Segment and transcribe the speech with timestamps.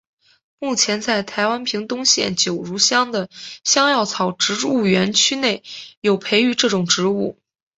[0.57, 3.29] 目前在台湾屏东县九如乡的
[3.63, 5.61] 香药草植物园区内
[5.99, 7.37] 有培植这种植物。